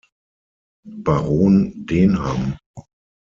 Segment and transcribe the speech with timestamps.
[1.03, 2.57] Baron Denham.